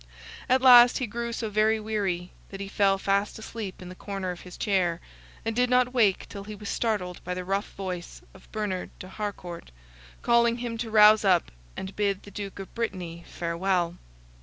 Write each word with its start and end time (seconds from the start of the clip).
At 0.49 0.63
last 0.63 0.97
he 0.97 1.05
grew 1.05 1.31
so 1.31 1.47
very 1.51 1.79
weary, 1.79 2.31
that 2.49 2.59
he 2.59 2.67
fell 2.67 2.97
fast 2.97 3.37
asleep 3.37 3.83
in 3.83 3.89
the 3.89 3.93
corner 3.93 4.31
of 4.31 4.41
his 4.41 4.57
chair, 4.57 4.99
and 5.45 5.55
did 5.55 5.69
not 5.69 5.93
wake 5.93 6.27
till 6.27 6.45
he 6.45 6.55
was 6.55 6.69
startled 6.69 7.23
by 7.23 7.35
the 7.35 7.45
rough 7.45 7.73
voice 7.75 8.23
of 8.33 8.51
Bernard 8.51 8.89
de 8.97 9.07
Harcourt, 9.07 9.69
calling 10.23 10.57
him 10.57 10.75
to 10.79 10.89
rouse 10.89 11.23
up, 11.23 11.51
and 11.77 11.95
bid 11.95 12.23
the 12.23 12.31
Duke 12.31 12.57
of 12.57 12.73
Brittany 12.73 13.23
farewell. 13.27 13.99